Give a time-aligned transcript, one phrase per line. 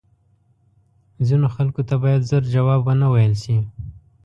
[1.27, 3.57] ځینو خلکو ته باید زر جواب وه نه ویل شې